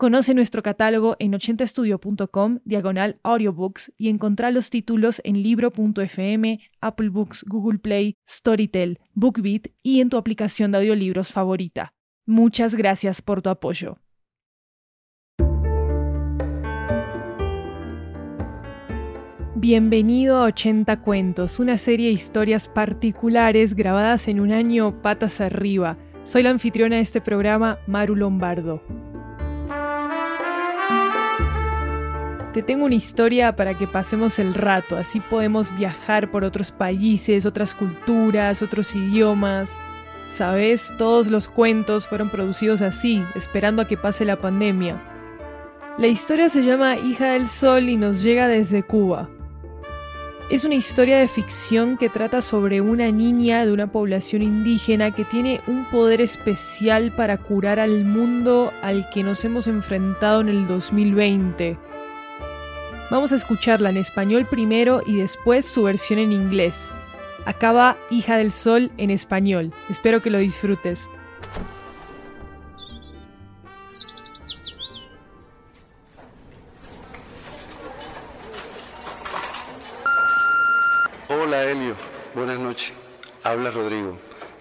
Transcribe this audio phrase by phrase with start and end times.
[0.00, 7.44] Conoce nuestro catálogo en 80estudio.com, diagonal audiobooks, y encontrá los títulos en libro.fm, Apple Books,
[7.46, 11.92] Google Play, Storytel, BookBeat y en tu aplicación de audiolibros favorita.
[12.24, 13.98] Muchas gracias por tu apoyo.
[19.54, 25.98] Bienvenido a 80 Cuentos, una serie de historias particulares grabadas en un año patas arriba.
[26.24, 28.82] Soy la anfitriona de este programa, Maru Lombardo.
[32.52, 37.46] Te tengo una historia para que pasemos el rato, así podemos viajar por otros países,
[37.46, 39.78] otras culturas, otros idiomas.
[40.26, 45.00] Sabes, todos los cuentos fueron producidos así, esperando a que pase la pandemia.
[45.96, 49.28] La historia se llama Hija del Sol y nos llega desde Cuba.
[50.50, 55.24] Es una historia de ficción que trata sobre una niña de una población indígena que
[55.24, 60.66] tiene un poder especial para curar al mundo al que nos hemos enfrentado en el
[60.66, 61.89] 2020
[63.10, 66.92] Vamos a escucharla en español primero y después su versión en inglés.
[67.44, 69.72] Acaba Hija del Sol en español.
[69.88, 71.10] Espero que lo disfrutes.
[81.28, 81.96] Hola Helio,
[82.36, 82.92] buenas noches.
[83.42, 84.18] Habla Rodrigo,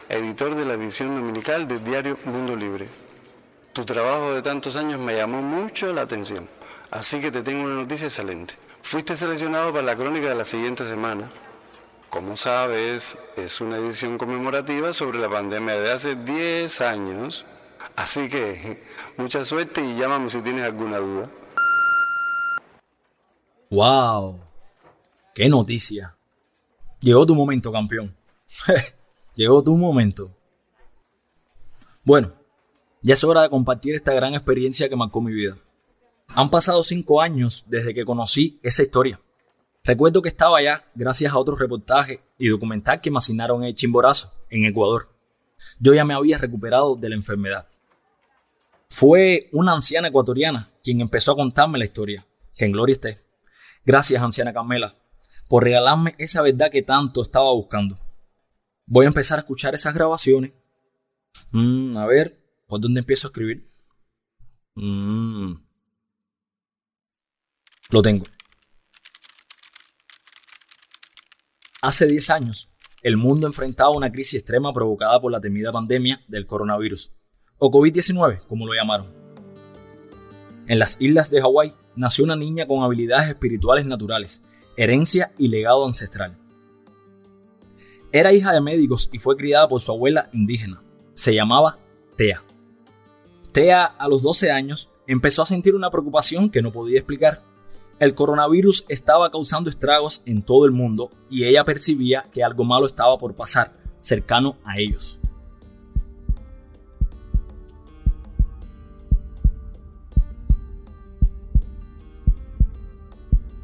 [0.08, 2.88] editor de la edición dominical del diario Mundo Libre.
[3.74, 6.48] Tu trabajo de tantos años me llamó mucho la atención.
[6.92, 8.56] Así que te tengo una noticia excelente.
[8.82, 11.30] Fuiste seleccionado para la crónica de la siguiente semana.
[12.10, 17.46] Como sabes, es una edición conmemorativa sobre la pandemia de hace 10 años.
[17.96, 18.84] Así que
[19.18, 21.30] mucha suerte y llámame si tienes alguna duda.
[23.70, 24.40] ¡Wow!
[25.36, 26.16] ¡Qué noticia!
[27.02, 28.16] Llegó tu momento, campeón.
[29.36, 30.32] Llegó tu momento.
[32.04, 32.34] Bueno,
[33.04, 35.56] ya es hora de compartir esta gran experiencia que marcó mi vida.
[36.36, 39.20] Han pasado cinco años desde que conocí esa historia.
[39.84, 44.32] Recuerdo que estaba allá gracias a otros reportajes y documental que me asignaron en Chimborazo,
[44.50, 45.10] en Ecuador.
[45.80, 47.68] Yo ya me había recuperado de la enfermedad.
[48.90, 52.26] Fue una anciana ecuatoriana quien empezó a contarme la historia,
[52.56, 53.20] que en gloria esté.
[53.86, 54.96] Gracias, anciana Carmela,
[55.48, 57.98] por regalarme esa verdad que tanto estaba buscando.
[58.86, 60.52] Voy a empezar a escuchar esas grabaciones.
[61.52, 63.72] Mm, a ver, ¿por dónde empiezo a escribir?
[64.76, 65.54] Mm,
[67.90, 68.26] lo tengo.
[71.82, 72.70] Hace 10 años,
[73.02, 77.12] el mundo enfrentaba una crisis extrema provocada por la temida pandemia del coronavirus,
[77.58, 79.08] o COVID-19, como lo llamaron.
[80.68, 84.44] En las islas de Hawái nació una niña con habilidades espirituales naturales,
[84.78, 86.38] herencia y legado ancestral.
[88.12, 90.84] Era hija de médicos y fue criada por su abuela indígena.
[91.14, 91.78] Se llamaba
[92.18, 92.44] Tea.
[93.52, 97.42] Tea, a los 12 años, empezó a sentir una preocupación que no podía explicar
[98.00, 102.86] el coronavirus estaba causando estragos en todo el mundo y ella percibía que algo malo
[102.86, 105.20] estaba por pasar cercano a ellos.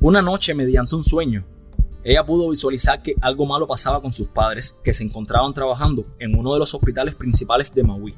[0.01, 1.45] Una noche, mediante un sueño,
[2.03, 6.37] ella pudo visualizar que algo malo pasaba con sus padres que se encontraban trabajando en
[6.37, 8.13] uno de los hospitales principales de Maui.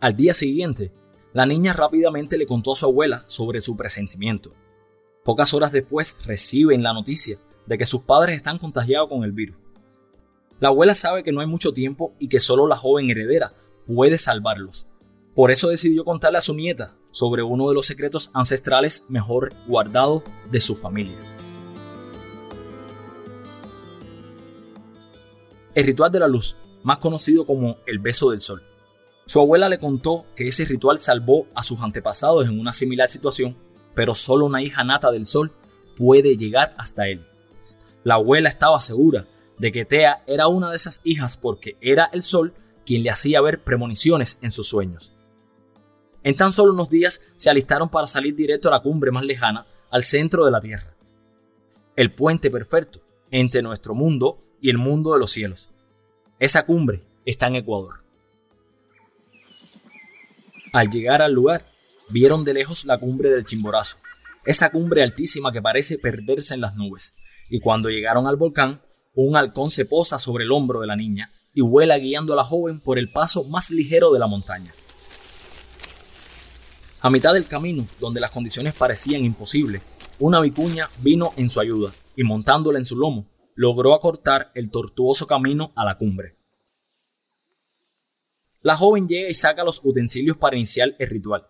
[0.00, 0.92] Al día siguiente,
[1.38, 4.50] la niña rápidamente le contó a su abuela sobre su presentimiento.
[5.22, 9.56] Pocas horas después reciben la noticia de que sus padres están contagiados con el virus.
[10.58, 13.52] La abuela sabe que no hay mucho tiempo y que solo la joven heredera
[13.86, 14.88] puede salvarlos.
[15.36, 20.24] Por eso decidió contarle a su nieta sobre uno de los secretos ancestrales mejor guardados
[20.50, 21.18] de su familia.
[25.76, 28.60] El ritual de la luz, más conocido como el beso del sol.
[29.28, 33.58] Su abuela le contó que ese ritual salvó a sus antepasados en una similar situación,
[33.94, 35.52] pero solo una hija nata del sol
[35.98, 37.26] puede llegar hasta él.
[38.04, 39.26] La abuela estaba segura
[39.58, 42.54] de que Tea era una de esas hijas porque era el sol
[42.86, 45.12] quien le hacía ver premoniciones en sus sueños.
[46.22, 49.66] En tan solo unos días se alistaron para salir directo a la cumbre más lejana,
[49.90, 50.96] al centro de la Tierra.
[51.96, 55.68] El puente perfecto entre nuestro mundo y el mundo de los cielos.
[56.38, 58.07] Esa cumbre está en Ecuador.
[60.72, 61.64] Al llegar al lugar,
[62.10, 63.96] vieron de lejos la cumbre del Chimborazo,
[64.44, 67.14] esa cumbre altísima que parece perderse en las nubes.
[67.48, 68.82] Y cuando llegaron al volcán,
[69.14, 72.44] un halcón se posa sobre el hombro de la niña y vuela guiando a la
[72.44, 74.72] joven por el paso más ligero de la montaña.
[77.00, 79.82] A mitad del camino, donde las condiciones parecían imposibles,
[80.18, 85.26] una vicuña vino en su ayuda y montándola en su lomo, logró acortar el tortuoso
[85.26, 86.37] camino a la cumbre.
[88.60, 91.46] La joven llega y saca los utensilios para iniciar el ritual.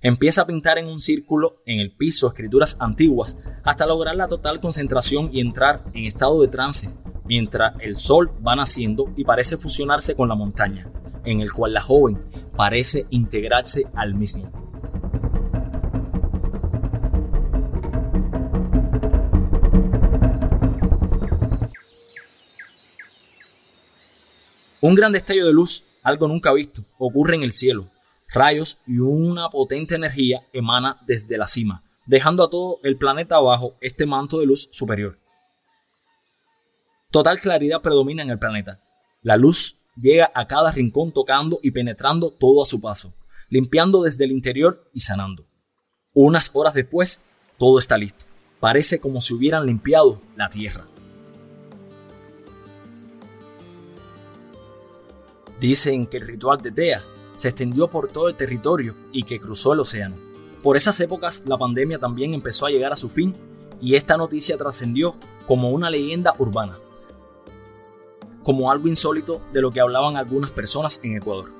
[0.00, 4.58] Empieza a pintar en un círculo en el piso escrituras antiguas hasta lograr la total
[4.58, 6.88] concentración y entrar en estado de trance,
[7.26, 10.90] mientras el sol va naciendo y parece fusionarse con la montaña,
[11.26, 12.18] en el cual la joven
[12.56, 14.50] parece integrarse al mismo.
[24.80, 27.88] Un gran destello de luz, algo nunca visto, ocurre en el cielo,
[28.32, 33.74] rayos y una potente energía emana desde la cima, dejando a todo el planeta abajo
[33.80, 35.18] este manto de luz superior.
[37.10, 38.78] Total claridad predomina en el planeta.
[39.22, 43.12] La luz llega a cada rincón tocando y penetrando todo a su paso,
[43.48, 45.44] limpiando desde el interior y sanando.
[46.14, 47.20] Unas horas después,
[47.58, 48.26] todo está listo.
[48.60, 50.86] Parece como si hubieran limpiado la tierra.
[55.60, 57.02] Dicen que el ritual de Tea
[57.34, 60.16] se extendió por todo el territorio y que cruzó el océano.
[60.62, 63.34] Por esas épocas la pandemia también empezó a llegar a su fin
[63.80, 65.16] y esta noticia trascendió
[65.46, 66.78] como una leyenda urbana,
[68.42, 71.52] como algo insólito de lo que hablaban algunas personas en Ecuador.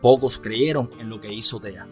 [0.00, 1.86] Pocos creyeron en lo que hizo Tea.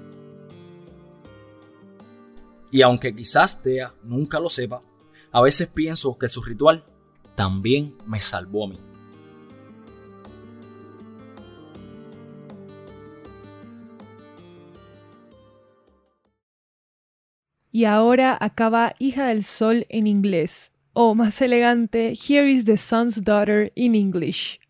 [2.70, 4.80] Y aunque quizás Tea nunca lo sepa,
[5.30, 6.84] a veces pienso que su ritual
[7.34, 8.78] también me salvó a mí.
[17.74, 20.70] Y ahora acaba Hija del Sol en inglés.
[20.92, 24.60] O más elegante, Here is the Sun's Daughter in English.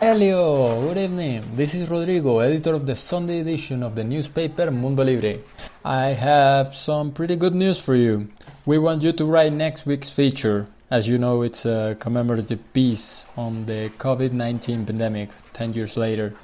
[0.00, 1.42] Hello, good evening.
[1.56, 5.40] This is Rodrigo, editor of the Sunday edition of the newspaper Mundo Libre.
[5.84, 8.28] I have some pretty good news for you.
[8.64, 10.68] We want you to write next week's feature.
[10.94, 15.96] As you know, it's a uh, commemorative piece on the COVID 19 pandemic 10 years
[15.96, 16.36] later.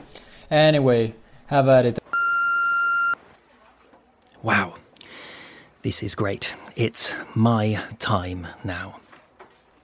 [0.50, 1.14] Anyway,
[1.47, 2.00] have at it.
[4.43, 4.75] Wow,
[5.82, 6.52] this is great.
[6.75, 8.99] It's my time now.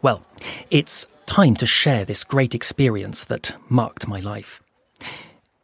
[0.03, 0.23] Well,
[0.69, 4.61] it's time to share this great experience that marked my life.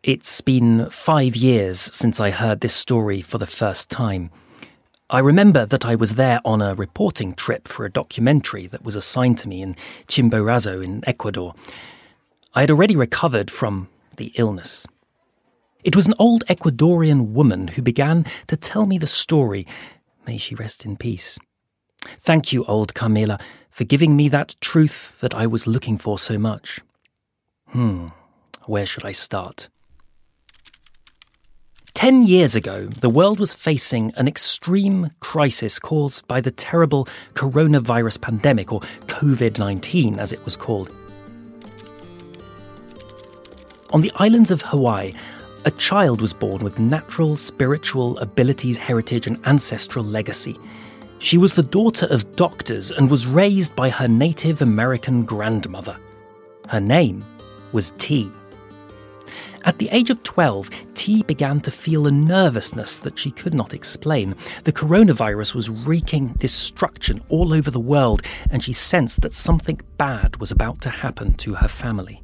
[0.04, 4.30] It's been five years since I heard this story for the first time.
[5.12, 8.96] I remember that I was there on a reporting trip for a documentary that was
[8.96, 9.76] assigned to me in
[10.08, 11.54] Chimborazo in Ecuador.
[12.54, 14.86] I had already recovered from the illness.
[15.84, 19.66] It was an old Ecuadorian woman who began to tell me the story.
[20.26, 21.38] May she rest in peace.
[22.18, 23.38] Thank you, old Carmela,
[23.70, 26.80] for giving me that truth that I was looking for so much.
[27.68, 28.08] Hmm,
[28.64, 29.68] where should I start?
[32.02, 38.20] Ten years ago, the world was facing an extreme crisis caused by the terrible coronavirus
[38.20, 40.90] pandemic, or COVID 19 as it was called.
[43.92, 45.14] On the islands of Hawaii,
[45.64, 50.58] a child was born with natural spiritual abilities, heritage, and ancestral legacy.
[51.20, 55.96] She was the daughter of doctors and was raised by her Native American grandmother.
[56.68, 57.24] Her name
[57.70, 58.28] was T.
[59.64, 63.74] At the age of 12, T began to feel a nervousness that she could not
[63.74, 64.34] explain.
[64.64, 70.36] The coronavirus was wreaking destruction all over the world, and she sensed that something bad
[70.36, 72.22] was about to happen to her family.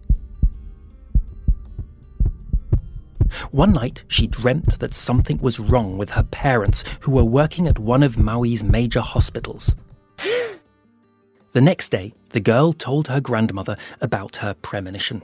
[3.50, 7.78] One night, she dreamt that something was wrong with her parents, who were working at
[7.78, 9.76] one of Maui's major hospitals.
[11.52, 15.22] the next day, the girl told her grandmother about her premonition.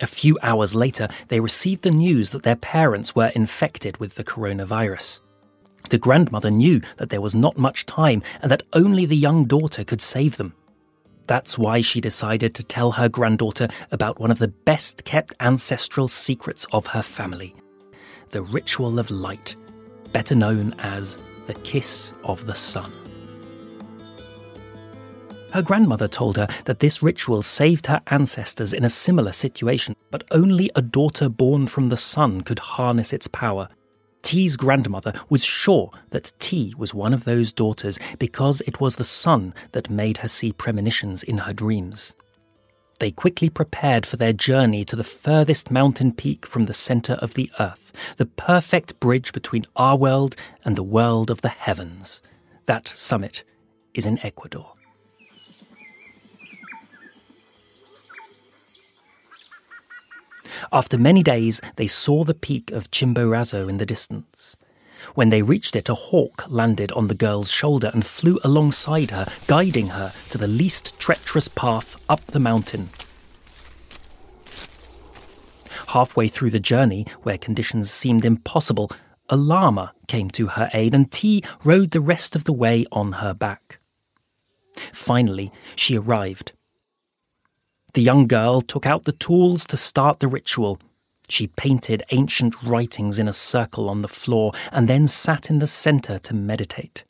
[0.00, 4.24] A few hours later, they received the news that their parents were infected with the
[4.24, 5.20] coronavirus.
[5.90, 9.84] The grandmother knew that there was not much time and that only the young daughter
[9.84, 10.54] could save them.
[11.26, 16.08] That's why she decided to tell her granddaughter about one of the best kept ancestral
[16.08, 17.54] secrets of her family
[18.30, 19.56] the ritual of light,
[20.12, 22.92] better known as the kiss of the sun.
[25.52, 30.24] Her grandmother told her that this ritual saved her ancestors in a similar situation, but
[30.30, 33.68] only a daughter born from the sun could harness its power.
[34.22, 39.04] T's grandmother was sure that T was one of those daughters because it was the
[39.04, 42.14] sun that made her see premonitions in her dreams.
[42.98, 47.34] They quickly prepared for their journey to the furthest mountain peak from the center of
[47.34, 52.20] the earth, the perfect bridge between our world and the world of the heavens.
[52.66, 53.44] That summit
[53.94, 54.72] is in Ecuador.
[60.72, 64.56] After many days, they saw the peak of Chimborazo in the distance.
[65.14, 69.26] When they reached it, a hawk landed on the girl's shoulder and flew alongside her,
[69.46, 72.90] guiding her to the least treacherous path up the mountain.
[75.88, 78.90] Halfway through the journey, where conditions seemed impossible,
[79.28, 83.12] a llama came to her aid, and T rode the rest of the way on
[83.12, 83.78] her back.
[84.92, 86.52] Finally, she arrived
[87.98, 90.78] the young girl took out the tools to start the ritual.
[91.28, 95.66] She painted ancient writings in a circle on the floor and then sat in the
[95.66, 97.02] center to meditate.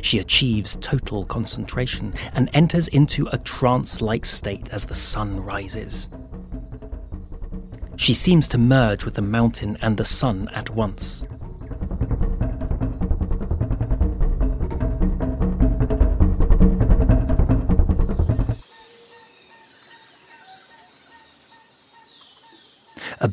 [0.00, 6.08] She achieves total concentration and enters into a trance like state as the sun rises.
[7.96, 11.22] She seems to merge with the mountain and the sun at once.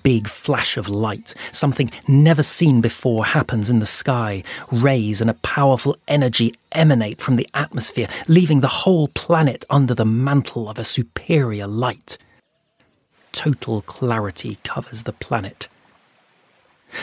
[0.08, 4.42] Big flash of light, something never seen before, happens in the sky.
[4.72, 10.06] Rays and a powerful energy emanate from the atmosphere, leaving the whole planet under the
[10.06, 12.18] mantle of a superior light.
[13.34, 15.68] Total clarity covers the planet.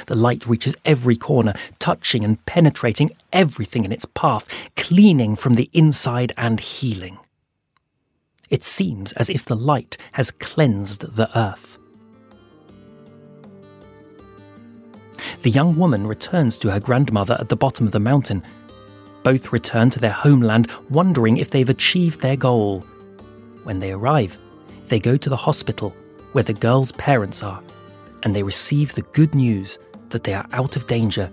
[0.07, 5.69] The light reaches every corner, touching and penetrating everything in its path, cleaning from the
[5.75, 7.19] inside and healing.
[8.49, 11.79] It seems as if the light has cleansed the earth.
[15.45, 18.43] The young woman returns to her grandmother at the bottom of the mountain.
[19.25, 22.81] Both return to their homeland, wondering if they've achieved their goal.
[23.65, 24.39] When they arrive,
[24.89, 25.95] they go to the hospital
[26.33, 27.63] where the girl's parents are,
[28.23, 31.31] and they receive the good news that they are out of danger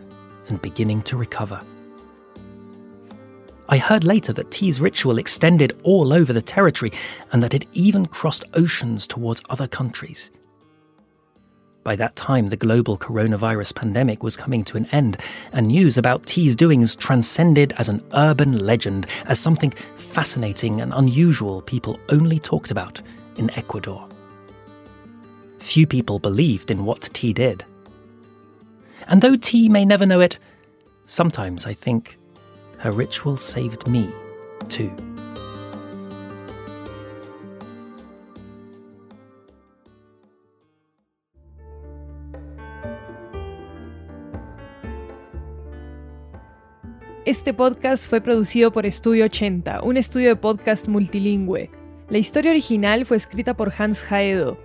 [0.50, 1.62] and beginning to recover.
[3.70, 6.92] I heard later that T's ritual extended all over the territory
[7.32, 10.32] and that it even crossed oceans towards other countries.
[11.84, 15.18] By that time, the global coronavirus pandemic was coming to an end,
[15.52, 21.62] and news about T's doings transcended as an urban legend, as something fascinating and unusual
[21.62, 23.02] people only talked about
[23.38, 24.08] in Ecuador.
[25.60, 27.66] Few people believed in what T did.
[29.08, 30.38] And though T may never know it,
[31.08, 32.18] sometimes I think
[32.78, 34.12] her ritual saved me,
[34.70, 34.92] too.
[47.24, 51.70] Este podcast fue producido por Estudio 80, un estudio de podcast multilingüe.
[52.10, 54.58] La historia original fue escrita por Hans Haedo.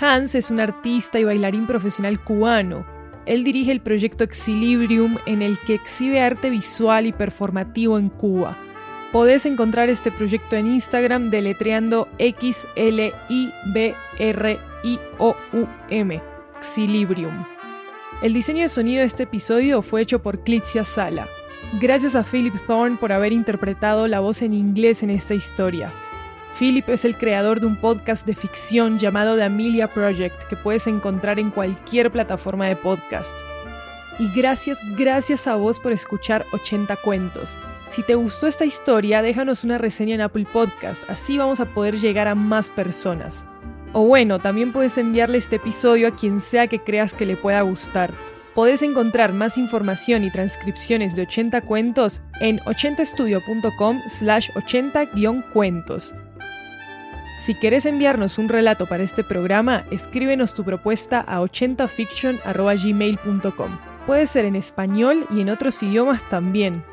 [0.00, 2.86] Hans es un artista y bailarín profesional cubano.
[3.26, 8.56] Él dirige el proyecto Exilibrium en el que exhibe arte visual y performativo en Cuba.
[9.12, 15.66] Podés encontrar este proyecto en Instagram deletreando X L I B R I O U
[15.90, 16.22] M,
[16.56, 17.44] Exilibrium.
[18.22, 21.28] El diseño de sonido de este episodio fue hecho por Clitzia Sala.
[21.78, 25.92] Gracias a Philip Thorne por haber interpretado la voz en inglés en esta historia.
[26.58, 30.88] Philip es el creador de un podcast de ficción llamado The Amelia Project que puedes
[30.88, 33.32] encontrar en cualquier plataforma de podcast.
[34.18, 37.56] Y gracias, gracias a vos por escuchar 80 cuentos.
[37.88, 42.00] Si te gustó esta historia, déjanos una reseña en Apple Podcast, así vamos a poder
[42.00, 43.46] llegar a más personas.
[43.92, 47.60] O bueno, también puedes enviarle este episodio a quien sea que creas que le pueda
[47.62, 48.10] gustar.
[48.60, 56.14] Podés encontrar más información y transcripciones de 80 cuentos en 80estudio.com slash 80-cuentos.
[57.40, 63.78] Si querés enviarnos un relato para este programa, escríbenos tu propuesta a 80fiction.gmail.com.
[64.06, 66.84] Puede ser en español y en otros idiomas también.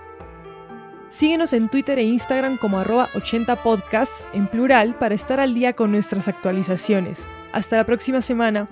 [1.10, 5.92] Síguenos en Twitter e Instagram como arroba 80podcasts en plural para estar al día con
[5.92, 7.28] nuestras actualizaciones.
[7.52, 8.70] Hasta la próxima semana.